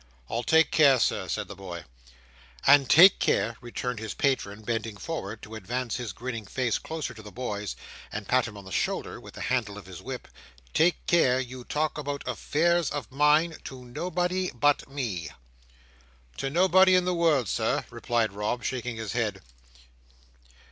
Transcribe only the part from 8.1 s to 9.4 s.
and pat him on the shoulder with